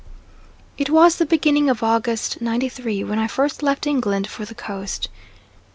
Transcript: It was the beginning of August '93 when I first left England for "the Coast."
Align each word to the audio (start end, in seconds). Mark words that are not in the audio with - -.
It 0.79 0.89
was 0.89 1.17
the 1.17 1.27
beginning 1.27 1.69
of 1.69 1.83
August 1.83 2.41
'93 2.41 3.03
when 3.03 3.19
I 3.19 3.27
first 3.27 3.61
left 3.61 3.85
England 3.85 4.25
for 4.25 4.45
"the 4.45 4.55
Coast." 4.55 5.09